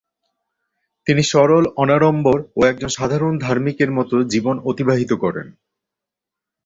[1.07, 5.47] তিনি সরল, অনাড়ম্বর ও একজন সাধারণ ধার্মিকের মতো জীবন অতিবাহিত করেন।